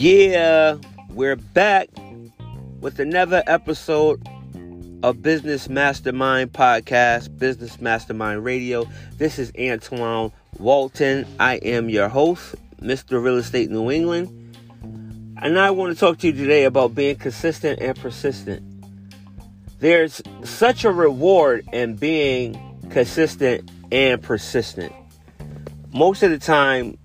Yeah, 0.00 0.78
we're 1.10 1.36
back 1.36 1.90
with 2.80 3.00
another 3.00 3.42
episode 3.46 4.26
of 5.02 5.20
Business 5.20 5.68
Mastermind 5.68 6.54
Podcast, 6.54 7.36
Business 7.36 7.82
Mastermind 7.82 8.42
Radio. 8.42 8.88
This 9.18 9.38
is 9.38 9.52
Antoine 9.60 10.32
Walton. 10.58 11.26
I 11.38 11.56
am 11.56 11.90
your 11.90 12.08
host, 12.08 12.54
Mr. 12.80 13.22
Real 13.22 13.36
Estate 13.36 13.70
New 13.70 13.90
England. 13.90 14.56
And 15.36 15.58
I 15.58 15.70
want 15.70 15.92
to 15.92 16.00
talk 16.00 16.16
to 16.20 16.28
you 16.28 16.32
today 16.32 16.64
about 16.64 16.94
being 16.94 17.16
consistent 17.16 17.78
and 17.80 17.94
persistent. 17.94 18.62
There's 19.80 20.22
such 20.44 20.86
a 20.86 20.90
reward 20.90 21.68
in 21.74 21.96
being 21.96 22.58
consistent 22.88 23.70
and 23.92 24.22
persistent. 24.22 24.94
Most 25.92 26.22
of 26.22 26.30
the 26.30 26.38
time, 26.38 26.96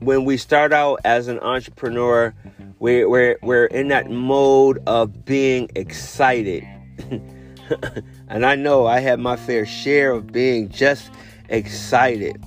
when 0.00 0.24
we 0.24 0.36
start 0.36 0.72
out 0.72 1.00
as 1.04 1.28
an 1.28 1.38
entrepreneur, 1.40 2.34
we're, 2.78 3.08
we're, 3.08 3.38
we're 3.42 3.66
in 3.66 3.88
that 3.88 4.10
mode 4.10 4.82
of 4.86 5.24
being 5.24 5.70
excited. 5.74 6.66
and 8.28 8.44
I 8.44 8.54
know 8.54 8.86
I 8.86 9.00
have 9.00 9.18
my 9.18 9.36
fair 9.36 9.66
share 9.66 10.12
of 10.12 10.32
being 10.32 10.68
just 10.68 11.10
excited. 11.48 12.42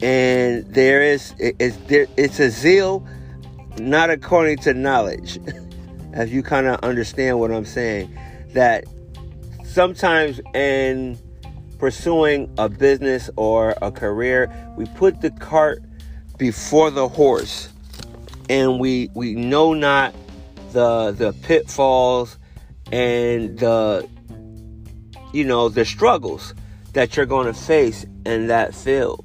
And 0.00 0.64
there 0.72 1.02
is, 1.02 1.34
it's, 1.38 1.78
it's 1.88 2.38
a 2.38 2.50
zeal 2.50 3.06
not 3.78 4.10
according 4.10 4.58
to 4.58 4.74
knowledge. 4.74 5.38
As 6.12 6.32
you 6.32 6.42
kind 6.42 6.66
of 6.66 6.80
understand 6.80 7.38
what 7.38 7.52
I'm 7.52 7.66
saying, 7.66 8.16
that 8.52 8.84
sometimes 9.64 10.40
in 10.54 11.18
pursuing 11.78 12.52
a 12.58 12.68
business 12.68 13.30
or 13.36 13.76
a 13.82 13.90
career, 13.90 14.50
we 14.76 14.86
put 14.96 15.20
the 15.20 15.30
cart 15.30 15.82
before 16.38 16.90
the 16.90 17.08
horse. 17.08 17.68
And 18.48 18.80
we 18.80 19.10
we 19.14 19.34
know 19.34 19.74
not 19.74 20.14
the 20.72 21.12
the 21.12 21.32
pitfalls 21.42 22.38
and 22.90 23.58
the 23.58 24.08
you 25.32 25.44
know 25.44 25.68
the 25.68 25.84
struggles 25.84 26.54
that 26.94 27.16
you're 27.16 27.26
going 27.26 27.46
to 27.46 27.52
face 27.52 28.06
in 28.24 28.46
that 28.46 28.74
field. 28.74 29.24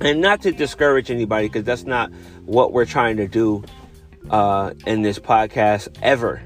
And 0.00 0.20
not 0.20 0.42
to 0.42 0.52
discourage 0.52 1.10
anybody 1.10 1.48
because 1.48 1.64
that's 1.64 1.84
not 1.84 2.12
what 2.44 2.72
we're 2.72 2.84
trying 2.84 3.16
to 3.16 3.28
do 3.28 3.64
uh, 4.30 4.74
in 4.86 5.02
this 5.02 5.18
podcast 5.18 5.88
ever. 6.02 6.42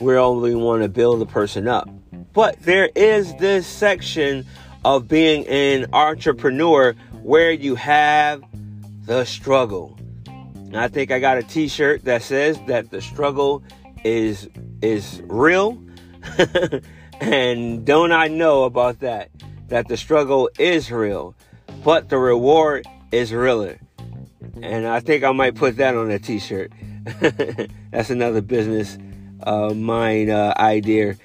We 0.00 0.16
only 0.16 0.54
want 0.54 0.82
to 0.82 0.88
build 0.88 1.20
the 1.20 1.26
person 1.26 1.68
up. 1.68 1.88
But 2.32 2.60
there 2.60 2.90
is 2.94 3.34
this 3.36 3.66
section 3.66 4.44
of 4.84 5.08
being 5.08 5.46
an 5.46 5.86
entrepreneur 5.92 6.94
where 7.22 7.52
you 7.52 7.74
have 7.76 8.42
the 9.04 9.24
struggle. 9.24 9.98
And 10.26 10.76
I 10.76 10.88
think 10.88 11.10
I 11.10 11.18
got 11.18 11.38
a 11.38 11.42
t-shirt 11.42 12.04
that 12.04 12.22
says 12.22 12.58
that 12.66 12.90
the 12.90 13.00
struggle 13.00 13.62
is 14.04 14.48
is 14.82 15.22
real. 15.26 15.82
and 17.20 17.84
don't 17.84 18.12
I 18.12 18.28
know 18.28 18.64
about 18.64 19.00
that? 19.00 19.30
That 19.68 19.88
the 19.88 19.96
struggle 19.96 20.50
is 20.58 20.90
real, 20.90 21.34
but 21.84 22.08
the 22.08 22.18
reward 22.18 22.86
is 23.12 23.32
realer. 23.32 23.78
And 24.60 24.86
I 24.86 25.00
think 25.00 25.24
I 25.24 25.32
might 25.32 25.54
put 25.54 25.76
that 25.76 25.96
on 25.96 26.10
a 26.10 26.18
t-shirt. 26.18 26.72
That's 27.90 28.10
another 28.10 28.40
business 28.40 28.98
uh, 29.42 29.70
mind 29.70 30.30
uh, 30.30 30.54
idea. 30.56 31.16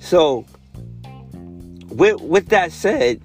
So, 0.00 0.46
with 1.88 2.20
with 2.20 2.48
that 2.48 2.72
said, 2.72 3.20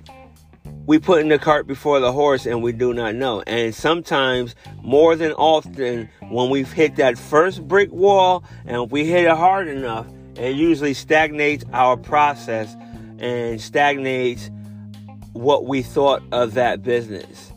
we 0.86 1.00
put 1.00 1.22
in 1.22 1.30
the 1.30 1.40
cart 1.40 1.68
before 1.68 2.00
the 2.00 2.12
horse 2.12 2.46
and 2.46 2.64
we 2.64 2.72
do 2.72 2.94
not 2.94 3.16
know. 3.16 3.42
And 3.46 3.74
sometimes, 3.74 4.56
more 4.82 5.16
than 5.16 5.32
often, 5.34 6.10
when 6.30 6.50
we've 6.50 6.72
hit 6.72 6.96
that 6.96 7.18
first 7.18 7.68
brick 7.68 7.92
wall 7.92 8.44
and 8.66 8.90
we 8.90 9.06
hit 9.06 9.26
it 9.26 9.38
hard 9.38 9.68
enough, 9.68 10.08
it 10.36 10.56
usually 10.56 10.94
stagnates 10.94 11.64
our 11.74 11.98
process 11.98 12.76
and 13.20 13.62
stagnates 13.62 14.50
what 15.34 15.66
we 15.66 15.82
thought 15.82 16.24
of 16.32 16.56
that 16.56 16.82
business. 16.82 17.54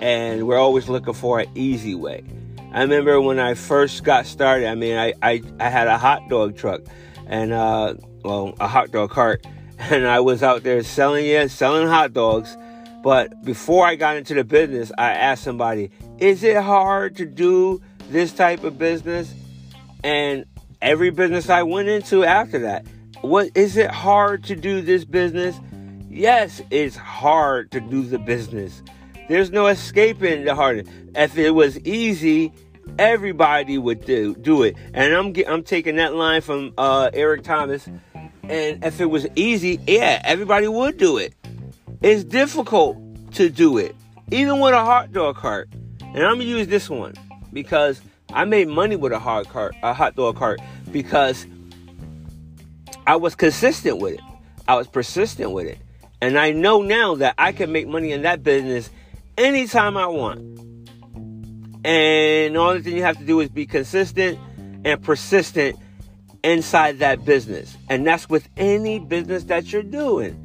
And 0.00 0.46
we're 0.46 0.58
always 0.58 0.88
looking 0.88 1.14
for 1.14 1.40
an 1.40 1.50
easy 1.54 1.94
way. 1.94 2.24
I 2.72 2.82
remember 2.82 3.20
when 3.20 3.38
I 3.38 3.54
first 3.54 4.02
got 4.02 4.26
started, 4.26 4.66
I 4.66 4.74
mean, 4.74 4.96
I, 4.96 5.12
I, 5.22 5.42
I 5.60 5.68
had 5.68 5.86
a 5.86 5.96
hot 5.96 6.28
dog 6.28 6.56
truck 6.56 6.80
and, 7.26 7.52
uh, 7.52 7.94
well, 8.24 8.54
a 8.58 8.66
hot 8.66 8.90
dog 8.90 9.10
cart. 9.10 9.46
And 9.90 10.06
I 10.06 10.20
was 10.20 10.42
out 10.42 10.62
there 10.62 10.82
selling 10.82 11.26
it, 11.26 11.50
selling 11.50 11.86
hot 11.86 12.12
dogs 12.12 12.56
but 13.04 13.44
before 13.44 13.86
I 13.86 13.96
got 13.96 14.16
into 14.16 14.32
the 14.32 14.44
business, 14.44 14.90
I 14.96 15.10
asked 15.10 15.44
somebody, 15.44 15.90
is 16.16 16.42
it 16.42 16.56
hard 16.56 17.16
to 17.16 17.26
do 17.26 17.82
this 18.08 18.32
type 18.32 18.64
of 18.64 18.78
business? 18.78 19.34
And 20.02 20.46
every 20.80 21.10
business 21.10 21.50
I 21.50 21.64
went 21.64 21.90
into 21.90 22.24
after 22.24 22.60
that, 22.60 22.86
what 23.20 23.50
is 23.54 23.76
it 23.76 23.90
hard 23.90 24.42
to 24.44 24.56
do 24.56 24.80
this 24.80 25.04
business? 25.04 25.54
Yes, 26.08 26.62
it's 26.70 26.96
hard 26.96 27.70
to 27.72 27.80
do 27.80 28.04
the 28.04 28.18
business. 28.18 28.82
There's 29.28 29.50
no 29.50 29.66
escaping 29.66 30.46
the 30.46 30.54
hard. 30.54 30.88
If 31.14 31.36
it 31.36 31.50
was 31.50 31.78
easy, 31.80 32.54
everybody 32.98 33.76
would 33.76 34.06
do 34.06 34.34
do 34.34 34.62
it. 34.62 34.76
And 34.94 35.12
I'm 35.12 35.34
I'm 35.46 35.62
taking 35.62 35.96
that 35.96 36.14
line 36.14 36.40
from 36.40 36.72
uh, 36.78 37.10
Eric 37.12 37.42
Thomas. 37.42 37.86
And 38.50 38.84
if 38.84 39.00
it 39.00 39.06
was 39.06 39.26
easy, 39.36 39.80
yeah, 39.86 40.20
everybody 40.24 40.68
would 40.68 40.98
do 40.98 41.16
it. 41.16 41.34
It's 42.02 42.24
difficult 42.24 42.98
to 43.34 43.48
do 43.48 43.78
it, 43.78 43.96
even 44.30 44.60
with 44.60 44.74
a 44.74 44.84
hot 44.84 45.12
dog 45.12 45.36
cart. 45.36 45.68
And 46.00 46.22
I'm 46.22 46.34
gonna 46.34 46.44
use 46.44 46.68
this 46.68 46.90
one 46.90 47.14
because 47.52 48.00
I 48.32 48.44
made 48.44 48.68
money 48.68 48.96
with 48.96 49.12
a 49.12 49.18
hot 49.18 49.48
cart, 49.48 49.74
a 49.82 49.94
hot 49.94 50.14
dog 50.14 50.36
cart, 50.36 50.60
because 50.92 51.46
I 53.06 53.16
was 53.16 53.34
consistent 53.34 53.98
with 53.98 54.14
it. 54.14 54.20
I 54.68 54.76
was 54.76 54.86
persistent 54.86 55.52
with 55.52 55.66
it. 55.66 55.78
And 56.20 56.38
I 56.38 56.52
know 56.52 56.82
now 56.82 57.16
that 57.16 57.34
I 57.38 57.52
can 57.52 57.72
make 57.72 57.86
money 57.86 58.12
in 58.12 58.22
that 58.22 58.42
business 58.42 58.90
anytime 59.36 59.96
I 59.96 60.06
want. 60.06 60.40
And 61.84 62.56
all 62.56 62.68
the 62.68 62.70
only 62.70 62.82
thing 62.82 62.96
you 62.96 63.02
have 63.02 63.18
to 63.18 63.24
do 63.24 63.40
is 63.40 63.48
be 63.48 63.66
consistent 63.66 64.38
and 64.84 65.02
persistent 65.02 65.78
inside 66.44 67.00
that 67.00 67.24
business. 67.24 67.76
And 67.88 68.06
that's 68.06 68.28
with 68.28 68.48
any 68.56 69.00
business 69.00 69.44
that 69.44 69.72
you're 69.72 69.82
doing. 69.82 70.40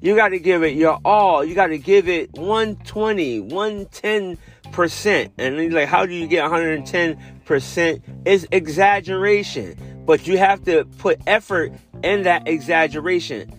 You 0.00 0.16
got 0.16 0.28
to 0.28 0.38
give 0.38 0.62
it 0.62 0.74
your 0.74 0.98
all. 1.04 1.44
You 1.44 1.54
got 1.54 1.68
to 1.68 1.78
give 1.78 2.08
it 2.08 2.32
120, 2.32 3.42
110%. 3.42 5.30
And 5.38 5.72
like, 5.72 5.88
how 5.88 6.06
do 6.06 6.14
you 6.14 6.26
get 6.26 6.50
110%? 6.50 8.02
It's 8.24 8.46
exaggeration. 8.50 10.02
But 10.04 10.26
you 10.26 10.38
have 10.38 10.64
to 10.64 10.84
put 10.98 11.20
effort 11.26 11.72
in 12.02 12.22
that 12.22 12.48
exaggeration 12.48 13.52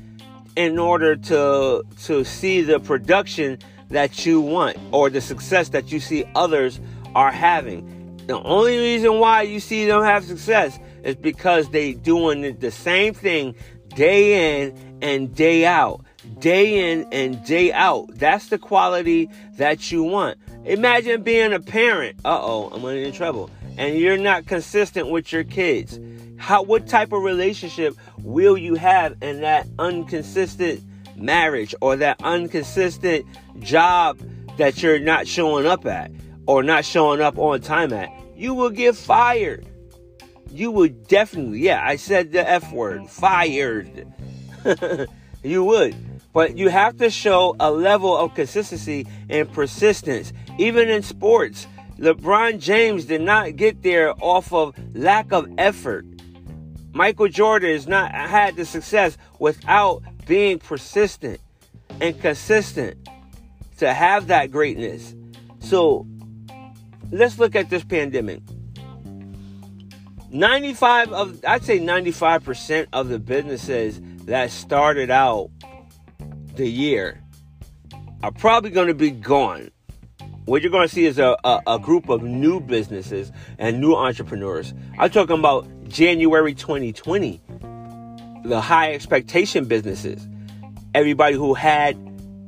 in 0.55 0.79
order 0.79 1.15
to 1.15 1.83
to 2.05 2.23
see 2.23 2.61
the 2.61 2.79
production 2.79 3.59
that 3.89 4.25
you 4.25 4.41
want 4.41 4.77
or 4.91 5.09
the 5.09 5.21
success 5.21 5.69
that 5.69 5.91
you 5.91 5.99
see 5.99 6.25
others 6.35 6.79
are 7.15 7.31
having. 7.31 7.96
The 8.27 8.41
only 8.43 8.77
reason 8.77 9.19
why 9.19 9.41
you 9.43 9.59
see 9.59 9.85
them 9.85 10.03
have 10.03 10.23
success 10.23 10.79
is 11.03 11.15
because 11.15 11.69
they 11.69 11.93
doing 11.93 12.57
the 12.59 12.71
same 12.71 13.13
thing 13.13 13.55
day 13.95 14.61
in 14.61 14.97
and 15.01 15.33
day 15.33 15.65
out 15.65 16.05
day 16.39 16.91
in 16.91 17.07
and 17.11 17.43
day 17.45 17.71
out. 17.71 18.07
That's 18.13 18.47
the 18.47 18.57
quality 18.57 19.29
that 19.57 19.91
you 19.91 20.03
want. 20.03 20.37
Imagine 20.65 21.23
being 21.23 21.53
a 21.53 21.59
parent. 21.59 22.19
Uh 22.25 22.39
oh, 22.41 22.69
I'm 22.73 22.85
in 22.85 23.13
trouble. 23.13 23.49
And 23.77 23.97
you're 23.97 24.17
not 24.17 24.45
consistent 24.45 25.09
with 25.09 25.31
your 25.31 25.43
kids. 25.43 25.99
How 26.37 26.63
what 26.63 26.87
type 26.87 27.11
of 27.11 27.23
relationship 27.23 27.95
will 28.19 28.57
you 28.57 28.75
have 28.75 29.15
in 29.21 29.41
that 29.41 29.67
inconsistent 29.79 30.83
marriage 31.15 31.73
or 31.81 31.95
that 31.95 32.19
inconsistent 32.23 33.25
job 33.59 34.19
that 34.57 34.81
you're 34.81 34.99
not 34.99 35.27
showing 35.27 35.65
up 35.65 35.85
at 35.85 36.11
or 36.47 36.63
not 36.63 36.85
showing 36.85 37.21
up 37.21 37.37
on 37.37 37.61
time 37.61 37.93
at? 37.93 38.09
You 38.35 38.53
will 38.53 38.69
get 38.69 38.95
fired. 38.95 39.65
You 40.49 40.71
would 40.71 41.07
definitely, 41.07 41.59
yeah, 41.59 41.81
I 41.83 41.97
said 41.97 42.31
the 42.31 42.49
F 42.49 42.71
word, 42.71 43.09
fired. 43.09 44.07
you 45.43 45.63
would. 45.63 45.95
But 46.33 46.57
you 46.57 46.69
have 46.69 46.97
to 46.97 47.09
show 47.09 47.55
a 47.59 47.71
level 47.71 48.15
of 48.15 48.33
consistency 48.33 49.07
and 49.29 49.51
persistence. 49.51 50.33
Even 50.57 50.89
in 50.89 51.03
sports, 51.03 51.67
LeBron 51.97 52.59
James 52.59 53.05
did 53.05 53.21
not 53.21 53.55
get 53.55 53.81
there 53.81 54.13
off 54.21 54.53
of 54.53 54.75
lack 54.93 55.31
of 55.31 55.47
effort. 55.57 56.05
Michael 56.93 57.27
Jordan 57.27 57.71
has 57.71 57.87
not 57.87 58.11
had 58.11 58.55
the 58.55 58.65
success 58.65 59.17
without 59.39 60.03
being 60.27 60.59
persistent 60.59 61.39
and 61.99 62.19
consistent 62.21 62.97
to 63.77 63.93
have 63.93 64.27
that 64.27 64.51
greatness. 64.51 65.15
So 65.59 66.07
let's 67.11 67.39
look 67.39 67.55
at 67.55 67.69
this 67.69 67.83
pandemic. 67.83 68.41
95 70.29 71.13
of 71.13 71.45
I'd 71.45 71.63
say 71.63 71.79
95% 71.79 72.87
of 72.93 73.09
the 73.09 73.19
businesses 73.19 74.01
that 74.25 74.51
started 74.51 75.09
out 75.09 75.49
the 76.55 76.67
year 76.67 77.23
are 78.23 78.31
probably 78.31 78.71
going 78.71 78.87
to 78.87 78.93
be 78.93 79.11
gone 79.11 79.71
what 80.47 80.61
you're 80.61 80.71
going 80.71 80.87
to 80.87 80.93
see 80.93 81.05
is 81.05 81.19
a, 81.19 81.35
a, 81.43 81.61
a, 81.67 81.77
group 81.77 82.07
of 82.07 82.23
new 82.23 82.61
businesses 82.61 83.33
and 83.57 83.81
new 83.81 83.93
entrepreneurs. 83.93 84.73
I'm 84.97 85.09
talking 85.09 85.37
about 85.37 85.67
January 85.89 86.53
2020, 86.53 87.41
the 88.45 88.61
high 88.61 88.93
expectation 88.93 89.65
businesses. 89.65 90.25
Everybody 90.95 91.35
who 91.35 91.53
had 91.53 91.97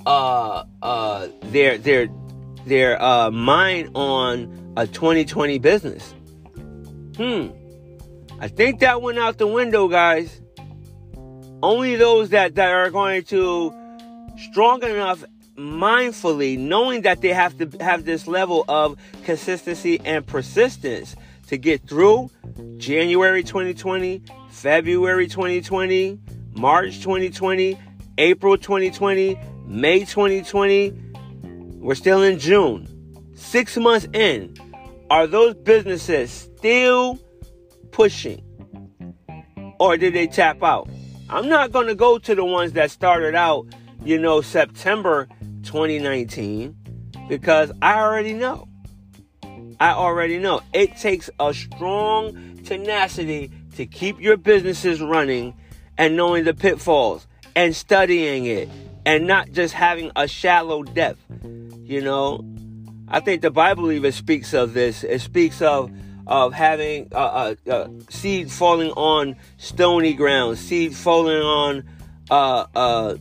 uh, 0.06 0.64
uh, 0.82 1.28
their 1.44 1.78
their 1.78 2.08
their 2.66 3.02
uh, 3.02 3.32
mind 3.32 3.92
on 3.96 4.74
a 4.78 4.88
2020 4.88 5.60
business. 5.60 6.14
Hmm. 7.18 7.50
I 8.40 8.48
think 8.48 8.80
that 8.80 9.02
went 9.02 9.20
out 9.20 9.38
the 9.38 9.48
window, 9.48 9.88
guys. 9.88 10.42
Only 11.62 11.96
those 11.96 12.30
that, 12.30 12.56
that 12.56 12.70
are 12.70 12.90
going 12.90 13.24
to 13.24 13.74
strong 14.38 14.82
enough 14.84 15.26
mindfully, 15.58 16.58
knowing 16.58 17.02
that 17.02 17.22
they 17.22 17.34
have 17.34 17.58
to 17.58 17.70
have 17.84 18.06
this 18.06 18.28
level 18.28 18.64
of 18.70 18.98
consistency 19.26 20.00
and 20.06 20.26
persistence 20.26 21.16
to 21.48 21.58
get 21.58 21.82
through 21.88 22.30
January 22.78 23.44
2020, 23.44 24.22
February 24.50 25.28
2020, 25.28 26.18
March 26.54 27.00
2020, 27.00 27.78
April 28.18 28.58
2020, 28.58 29.38
May 29.66 30.00
2020. 30.00 31.09
We're 31.80 31.96
still 31.96 32.22
in 32.22 32.40
June. 32.40 32.88
Six 33.36 33.78
months 33.78 34.08
in. 34.14 34.56
Are 35.10 35.26
those 35.26 35.56
businesses 35.56 36.30
still 36.30 37.18
pushing? 37.92 38.44
Or 39.80 39.96
did 39.96 40.14
they 40.14 40.28
tap 40.28 40.62
out? 40.62 40.90
I'm 41.30 41.48
not 41.48 41.72
going 41.72 41.88
to 41.88 41.96
go 41.96 42.18
to 42.18 42.36
the 42.36 42.44
ones 42.44 42.74
that 42.74 42.92
started 42.92 43.34
out, 43.34 43.66
you 44.04 44.20
know, 44.20 44.42
September 44.42 45.28
2019 45.64 46.76
because 47.30 47.72
I 47.82 48.00
already 48.00 48.34
know. 48.34 48.68
I 49.80 49.92
already 49.92 50.38
know. 50.38 50.62
It 50.74 50.98
takes 50.98 51.30
a 51.40 51.54
strong 51.54 52.58
tenacity 52.66 53.52
to 53.76 53.86
keep 53.86 54.20
your 54.20 54.36
businesses 54.36 55.02
running 55.02 55.54
and 55.98 56.18
knowing 56.18 56.44
the 56.44 56.54
pitfalls 56.54 57.26
and 57.56 57.74
studying 57.74 58.46
it 58.46 58.68
and 59.06 59.26
not 59.26 59.52
just 59.52 59.74
having 59.74 60.12
a 60.16 60.28
shallow 60.28 60.84
depth. 60.84 61.20
You 61.90 62.02
know, 62.02 62.46
I 63.08 63.20
think 63.20 63.42
the 63.42 63.50
Bible 63.50 63.92
even 63.92 64.12
speaks 64.12 64.54
of 64.54 64.76
this. 64.76 65.04
It 65.04 65.22
speaks 65.22 65.60
of 65.60 65.92
of 66.28 66.54
having 66.54 67.08
a, 67.12 67.18
uh, 67.18 67.56
uh, 67.66 67.72
uh, 67.72 67.88
seed 68.12 68.52
falling 68.52 68.92
on 68.92 69.36
stony 69.58 70.14
ground, 70.14 70.60
seed 70.60 70.96
falling 70.96 71.42
on 71.42 71.84
uh, 72.30 72.68
uh, 72.76 73.16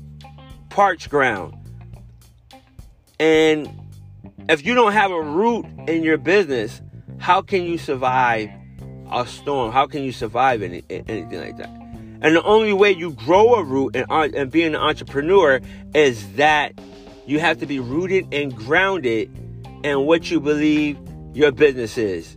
parched 0.68 1.08
ground. 1.08 1.54
And 3.18 3.70
if 4.50 4.66
you 4.66 4.74
don't 4.74 4.92
have 4.92 5.12
a 5.12 5.22
root 5.22 5.64
in 5.86 6.02
your 6.02 6.18
business, 6.18 6.82
how 7.16 7.40
can 7.40 7.62
you 7.62 7.78
survive 7.78 8.50
a 9.10 9.26
storm? 9.26 9.72
How 9.72 9.86
can 9.86 10.02
you 10.02 10.12
survive 10.12 10.60
any, 10.60 10.82
anything 10.90 11.40
like 11.40 11.56
that? 11.56 11.70
And 12.20 12.36
the 12.36 12.42
only 12.42 12.74
way 12.74 12.92
you 12.92 13.12
grow 13.12 13.54
a 13.54 13.64
root 13.64 13.96
and, 13.96 14.34
and 14.34 14.50
being 14.50 14.74
an 14.74 14.76
entrepreneur 14.76 15.62
is 15.94 16.34
that 16.34 16.78
you 17.28 17.38
have 17.38 17.58
to 17.58 17.66
be 17.66 17.78
rooted 17.78 18.32
and 18.32 18.56
grounded 18.56 19.30
in 19.84 20.06
what 20.06 20.30
you 20.30 20.40
believe 20.40 20.98
your 21.34 21.52
business 21.52 21.98
is. 21.98 22.36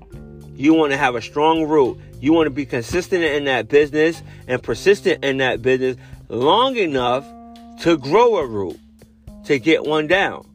You 0.53 0.73
want 0.73 0.91
to 0.91 0.97
have 0.97 1.15
a 1.15 1.21
strong 1.21 1.63
root. 1.63 1.97
You 2.19 2.33
want 2.33 2.47
to 2.47 2.51
be 2.51 2.65
consistent 2.65 3.23
in 3.23 3.45
that 3.45 3.69
business 3.69 4.21
and 4.47 4.61
persistent 4.61 5.23
in 5.23 5.38
that 5.38 5.61
business 5.61 5.95
long 6.27 6.75
enough 6.75 7.25
to 7.79 7.97
grow 7.97 8.38
a 8.38 8.45
root, 8.45 8.77
to 9.45 9.59
get 9.59 9.85
one 9.85 10.07
down. 10.07 10.45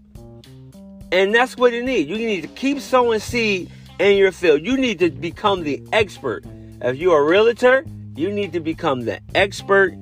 And 1.11 1.35
that's 1.35 1.57
what 1.57 1.73
you 1.73 1.83
need. 1.83 2.07
You 2.07 2.19
need 2.19 2.43
to 2.43 2.49
keep 2.49 2.81
sowing 2.81 3.21
seed 3.21 3.71
in 3.99 4.19
your 4.19 4.33
field. 4.33 4.61
You 4.61 4.77
need 4.77 4.99
to 4.99 5.11
become 5.11 5.63
the 5.63 5.83
expert. 5.93 6.45
If 6.83 6.97
you're 6.97 7.21
a 7.21 7.25
realtor, 7.25 7.87
you 8.15 8.31
need 8.31 8.53
to 8.53 8.61
become 8.61 9.07
the 9.07 9.19
expert 9.35 9.95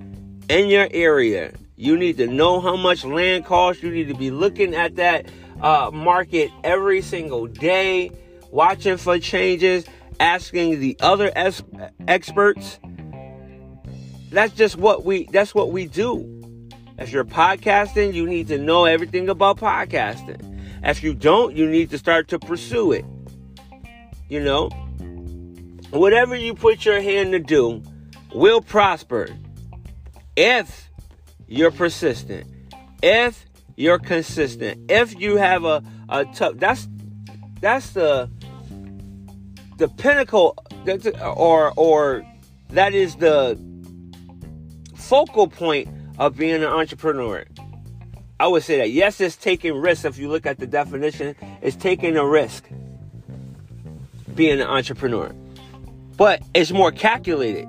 in 0.48 0.66
your 0.66 0.88
area. 0.90 1.52
You 1.76 1.96
need 1.96 2.18
to 2.18 2.26
know 2.26 2.60
how 2.60 2.76
much 2.76 3.04
land 3.04 3.44
costs. 3.44 3.82
You 3.82 3.90
need 3.90 4.08
to 4.08 4.14
be 4.14 4.30
looking 4.30 4.74
at 4.74 4.96
that 4.96 5.26
uh, 5.60 5.90
market 5.92 6.50
every 6.62 7.02
single 7.02 7.46
day 7.46 8.12
watching 8.50 8.96
for 8.96 9.18
changes, 9.18 9.84
asking 10.20 10.78
the 10.80 10.96
other 11.00 11.32
es- 11.34 11.64
experts. 12.06 12.78
That's 14.30 14.52
just 14.54 14.76
what 14.76 15.04
we 15.04 15.24
that's 15.26 15.54
what 15.54 15.72
we 15.72 15.86
do. 15.86 16.30
If 16.98 17.10
you're 17.10 17.24
podcasting, 17.24 18.14
you 18.14 18.26
need 18.26 18.46
to 18.48 18.58
know 18.58 18.84
everything 18.84 19.28
about 19.28 19.58
podcasting. 19.58 20.52
If 20.84 21.02
you 21.02 21.14
don't, 21.14 21.56
you 21.56 21.68
need 21.68 21.90
to 21.90 21.98
start 21.98 22.28
to 22.28 22.38
pursue 22.38 22.92
it. 22.92 23.04
You 24.28 24.40
know, 24.40 24.68
whatever 25.90 26.36
you 26.36 26.54
put 26.54 26.84
your 26.84 27.00
hand 27.00 27.32
to 27.32 27.40
do 27.40 27.82
will 28.32 28.60
prosper 28.60 29.28
if 30.36 30.90
you're 31.46 31.70
persistent, 31.70 32.46
if 33.02 33.46
you're 33.76 33.98
consistent, 33.98 34.90
if 34.90 35.18
you 35.18 35.36
have 35.36 35.64
a, 35.64 35.82
a 36.08 36.24
tough 36.26 36.54
that's 36.56 36.88
that's 37.60 37.90
the 37.90 38.30
the 39.78 39.88
pinnacle 39.88 40.56
or 41.22 41.72
or 41.76 42.24
that 42.70 42.94
is 42.94 43.16
the 43.16 43.58
focal 44.96 45.48
point 45.48 45.88
of 46.18 46.36
being 46.36 46.54
an 46.54 46.64
entrepreneur. 46.64 47.44
I 48.40 48.48
would 48.48 48.62
say 48.62 48.78
that 48.78 48.90
yes, 48.90 49.20
it's 49.20 49.36
taking 49.36 49.74
risks. 49.74 50.04
If 50.04 50.18
you 50.18 50.28
look 50.28 50.46
at 50.46 50.58
the 50.58 50.66
definition, 50.66 51.36
it's 51.62 51.76
taking 51.76 52.16
a 52.16 52.26
risk 52.26 52.68
being 54.34 54.60
an 54.60 54.66
entrepreneur, 54.66 55.32
but 56.16 56.42
it's 56.54 56.72
more 56.72 56.90
calculated. 56.90 57.68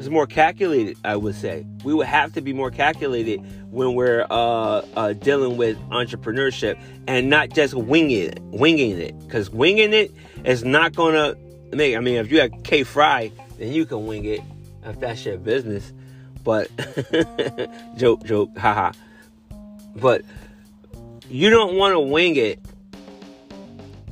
It's 0.00 0.08
more 0.08 0.26
calculated, 0.26 0.96
I 1.04 1.14
would 1.14 1.34
say. 1.34 1.66
We 1.84 1.92
would 1.92 2.06
have 2.06 2.32
to 2.32 2.40
be 2.40 2.54
more 2.54 2.70
calculated 2.70 3.44
when 3.70 3.94
we're 3.94 4.26
uh, 4.30 4.82
uh, 4.96 5.12
dealing 5.12 5.58
with 5.58 5.78
entrepreneurship 5.90 6.80
and 7.06 7.28
not 7.28 7.50
just 7.50 7.74
winging 7.74 8.28
it, 8.28 8.40
winging 8.44 8.98
it. 8.98 9.18
Because 9.18 9.50
winging 9.50 9.92
it 9.92 10.10
is 10.42 10.64
not 10.64 10.94
gonna 10.94 11.36
make. 11.74 11.94
I 11.94 12.00
mean, 12.00 12.14
if 12.14 12.32
you 12.32 12.40
have 12.40 12.50
K 12.64 12.82
Fry, 12.82 13.30
then 13.58 13.74
you 13.74 13.84
can 13.84 14.06
wing 14.06 14.24
it 14.24 14.40
if 14.84 14.98
that's 15.00 15.22
your 15.26 15.36
business. 15.36 15.92
But 16.44 16.70
joke, 17.98 18.24
joke, 18.24 18.56
haha. 18.56 18.92
But 19.96 20.22
you 21.28 21.50
don't 21.50 21.76
want 21.76 21.92
to 21.92 22.00
wing 22.00 22.36
it 22.36 22.58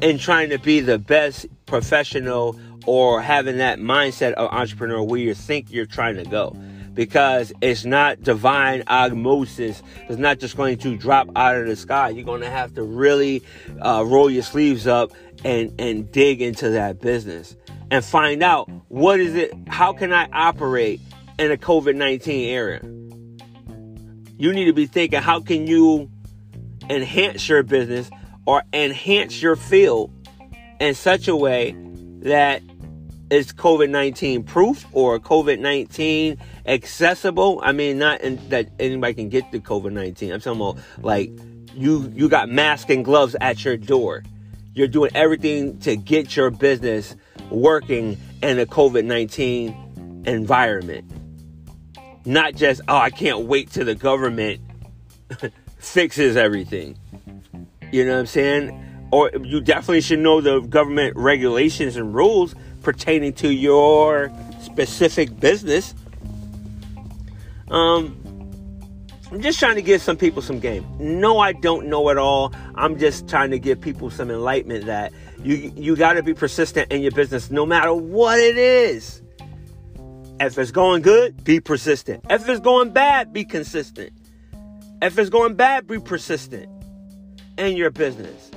in 0.03 0.19
trying 0.19 0.51
to 0.51 0.59
be 0.59 0.81
the 0.81 0.99
best 0.99 1.47
professional 1.65 2.61
or 2.89 3.21
having 3.21 3.59
that 3.59 3.79
mindset 3.79 4.33
of 4.33 4.51
entrepreneur 4.51 5.03
where 5.03 5.21
you 5.21 5.35
think 5.35 5.71
you're 5.71 5.85
trying 5.85 6.17
to 6.17 6.25
go 6.25 6.57
because 6.95 7.53
it's 7.61 7.85
not 7.85 8.23
divine 8.23 8.83
osmosis. 8.87 9.83
It's 10.09 10.17
not 10.17 10.39
just 10.39 10.57
going 10.57 10.79
to 10.79 10.97
drop 10.97 11.29
out 11.37 11.59
of 11.59 11.67
the 11.67 11.77
sky. 11.77 12.09
You're 12.09 12.25
going 12.25 12.41
to 12.41 12.49
have 12.49 12.75
to 12.77 12.83
really 12.83 13.43
uh, 13.83 14.05
roll 14.07 14.31
your 14.31 14.43
sleeves 14.43 14.87
up 14.87 15.13
and 15.45 15.71
and 15.79 16.11
dig 16.11 16.41
into 16.41 16.71
that 16.71 16.99
business 16.99 17.55
and 17.91 18.03
find 18.03 18.43
out 18.43 18.71
what 18.89 19.21
is 19.21 19.35
it. 19.35 19.53
How 19.69 19.93
can 19.93 20.11
I 20.11 20.27
operate 20.33 21.03
in 21.39 21.53
a 21.53 21.59
COVID 21.59 21.95
nineteen 21.95 22.49
era? 22.49 22.81
You 24.39 24.55
need 24.55 24.65
to 24.65 24.73
be 24.73 24.87
thinking 24.87 25.21
how 25.21 25.41
can 25.41 25.67
you 25.67 26.11
enhance 26.89 27.51
your 27.51 27.63
business 27.63 28.09
or 28.47 28.63
enhance 28.73 29.43
your 29.43 29.57
field 29.57 30.11
in 30.81 30.95
such 30.95 31.29
a 31.29 31.37
way 31.37 31.77
that 32.21 32.63
is 33.31 33.53
COVID 33.53 33.91
19 33.91 34.45
proof 34.45 34.87
or 34.93 35.19
COVID 35.19 35.59
19 35.61 36.39
accessible? 36.67 37.61
I 37.63 37.73
mean, 37.73 37.99
not 37.99 38.21
in, 38.21 38.49
that 38.49 38.69
anybody 38.79 39.15
can 39.15 39.29
get 39.29 39.51
the 39.53 39.61
COVID 39.61 39.93
19. 39.93 40.33
I'm 40.33 40.41
talking 40.41 40.61
about 40.61 40.79
like 41.03 41.31
you, 41.75 42.13
you 42.15 42.29
got 42.29 42.49
masks 42.49 42.91
and 42.91 43.05
gloves 43.05 43.37
at 43.41 43.65
your 43.65 43.77
door. 43.77 44.23
You're 44.75 44.89
doing 44.89 45.11
everything 45.15 45.79
to 45.81 45.97
get 45.97 46.37
your 46.37 46.51
business 46.51 47.17
working 47.51 48.17
in 48.43 48.59
a 48.59 48.67
COVID 48.67 49.05
19 49.05 50.23
environment. 50.27 51.11
Not 52.25 52.55
just, 52.55 52.81
oh, 52.89 52.97
I 52.97 53.11
can't 53.11 53.41
wait 53.41 53.71
till 53.71 53.87
the 53.87 53.95
government 53.95 54.61
fixes 55.79 56.37
everything. 56.37 56.99
You 57.91 58.05
know 58.05 58.13
what 58.13 58.21
I'm 58.21 58.27
saying? 58.27 59.09
Or 59.11 59.31
you 59.43 59.63
definitely 59.63 60.03
should 60.03 60.19
know 60.19 60.41
the 60.41 60.61
government 60.61 61.17
regulations 61.17 61.97
and 61.97 62.15
rules 62.15 62.55
pertaining 62.89 63.35
to 63.35 63.53
your 63.53 64.33
specific 64.63 65.39
business. 65.39 65.95
Um, 67.71 68.17
I'm 69.31 69.43
just 69.43 69.59
trying 69.59 69.75
to 69.75 69.83
give 69.83 70.01
some 70.01 70.17
people 70.17 70.41
some 70.41 70.59
game. 70.59 70.87
No, 70.99 71.39
I 71.39 71.53
don't 71.53 71.89
know 71.89 72.09
it 72.09 72.17
all. 72.17 72.55
I'm 72.77 72.99
just 72.99 73.29
trying 73.29 73.51
to 73.51 73.59
give 73.59 73.79
people 73.79 74.09
some 74.09 74.31
enlightenment 74.31 74.87
that 74.87 75.13
you 75.45 75.71
you 75.77 75.97
got 75.97 76.15
to 76.15 76.23
be 76.23 76.33
persistent 76.33 76.91
in 76.91 77.03
your 77.03 77.13
business 77.13 77.51
no 77.51 77.67
matter 77.67 77.93
what 77.93 78.41
it 78.41 78.57
is. 78.57 79.21
If 80.41 80.57
it's 80.57 80.71
going 80.71 81.03
good, 81.03 81.45
be 81.45 81.61
persistent. 81.61 82.25
If 82.31 82.49
it's 82.49 82.61
going 82.61 82.93
bad, 82.93 83.35
be 83.35 83.45
consistent. 83.45 84.15
If 85.03 85.19
it's 85.19 85.29
going 85.29 85.57
bad, 85.57 85.87
be 85.87 85.99
persistent 85.99 86.71
in 87.59 87.77
your 87.77 87.91
business. 87.91 88.51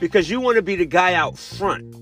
because 0.00 0.28
you 0.30 0.40
want 0.40 0.56
to 0.56 0.62
be 0.62 0.76
the 0.76 0.86
guy 0.86 1.14
out 1.14 1.38
front. 1.38 1.94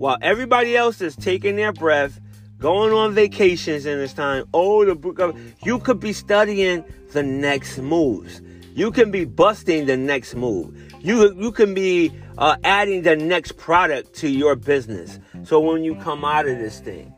While 0.00 0.16
everybody 0.22 0.78
else 0.78 1.02
is 1.02 1.14
taking 1.14 1.56
their 1.56 1.74
breath, 1.74 2.22
going 2.58 2.90
on 2.90 3.12
vacations 3.12 3.84
in 3.84 3.98
this 3.98 4.14
time, 4.14 4.46
oh, 4.54 4.82
the 4.86 4.94
book 4.94 5.18
of, 5.18 5.38
you 5.62 5.78
could 5.78 6.00
be 6.00 6.14
studying 6.14 6.82
the 7.12 7.22
next 7.22 7.76
moves. 7.76 8.40
You 8.74 8.92
can 8.92 9.10
be 9.10 9.26
busting 9.26 9.84
the 9.84 9.98
next 9.98 10.34
move. 10.34 10.74
You, 11.04 11.38
you 11.38 11.52
can 11.52 11.74
be 11.74 12.14
uh, 12.38 12.56
adding 12.64 13.02
the 13.02 13.14
next 13.14 13.58
product 13.58 14.14
to 14.20 14.28
your 14.30 14.56
business. 14.56 15.18
So 15.42 15.60
when 15.60 15.84
you 15.84 15.96
come 15.96 16.24
out 16.24 16.48
of 16.48 16.56
this 16.56 16.80
thing, 16.80 17.12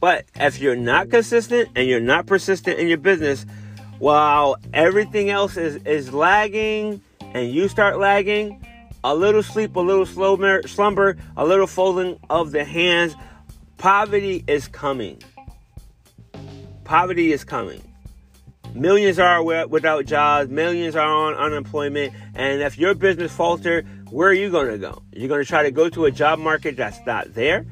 but 0.00 0.24
if 0.36 0.60
you're 0.60 0.76
not 0.76 1.10
consistent 1.10 1.68
and 1.76 1.86
you're 1.86 2.00
not 2.00 2.24
persistent 2.24 2.78
in 2.78 2.88
your 2.88 2.96
business, 2.96 3.44
while 3.98 4.56
everything 4.72 5.28
else 5.28 5.58
is, 5.58 5.76
is 5.84 6.10
lagging 6.10 7.02
and 7.20 7.52
you 7.52 7.68
start 7.68 7.98
lagging, 7.98 8.66
a 9.04 9.14
little 9.14 9.42
sleep, 9.42 9.76
a 9.76 9.80
little 9.80 10.06
slumber, 10.06 11.16
a 11.36 11.44
little 11.44 11.66
folding 11.66 12.18
of 12.30 12.52
the 12.52 12.64
hands, 12.64 13.14
poverty 13.76 14.42
is 14.46 14.66
coming. 14.66 15.22
Poverty 16.84 17.30
is 17.30 17.44
coming. 17.44 17.82
Millions 18.74 19.18
are 19.18 19.42
without 19.42 20.06
jobs, 20.06 20.50
millions 20.50 20.96
are 20.96 21.06
on 21.06 21.34
unemployment, 21.34 22.12
and 22.34 22.62
if 22.62 22.78
your 22.78 22.94
business 22.94 23.30
falter, 23.30 23.82
where 24.10 24.28
are 24.28 24.34
you 24.34 24.50
going 24.50 24.68
to 24.68 24.78
go? 24.78 25.02
You're 25.12 25.28
going 25.28 25.42
to 25.42 25.46
try 25.46 25.62
to 25.62 25.70
go 25.70 25.88
to 25.90 26.06
a 26.06 26.10
job 26.10 26.38
market 26.38 26.76
that's 26.76 26.98
not 27.06 27.34
there? 27.34 27.66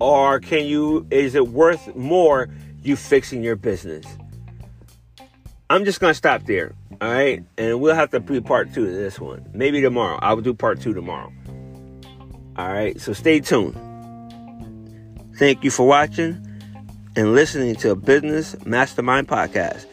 Or 0.00 0.40
can 0.40 0.66
you, 0.66 1.06
is 1.10 1.34
it 1.34 1.48
worth 1.48 1.94
more 1.94 2.48
you 2.82 2.96
fixing 2.96 3.44
your 3.44 3.56
business? 3.56 4.06
I'm 5.70 5.84
just 5.84 6.00
going 6.00 6.10
to 6.10 6.14
stop 6.14 6.44
there. 6.44 6.74
All 7.02 7.10
right. 7.10 7.44
And 7.58 7.80
we'll 7.80 7.96
have 7.96 8.10
to 8.10 8.20
do 8.20 8.40
part 8.40 8.72
two 8.72 8.84
of 8.84 8.92
this 8.92 9.18
one. 9.18 9.44
Maybe 9.52 9.80
tomorrow. 9.80 10.20
I 10.22 10.34
will 10.34 10.42
do 10.42 10.54
part 10.54 10.80
two 10.80 10.94
tomorrow. 10.94 11.32
All 12.56 12.72
right. 12.72 13.00
So 13.00 13.12
stay 13.12 13.40
tuned. 13.40 13.76
Thank 15.36 15.64
you 15.64 15.72
for 15.72 15.84
watching 15.84 16.46
and 17.16 17.34
listening 17.34 17.74
to 17.76 17.90
a 17.90 17.96
Business 17.96 18.54
Mastermind 18.64 19.26
podcast. 19.26 19.86